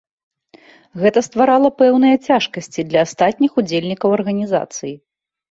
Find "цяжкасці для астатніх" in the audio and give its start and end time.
2.31-3.51